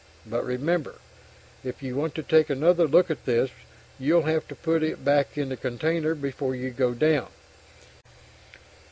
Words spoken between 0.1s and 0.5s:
But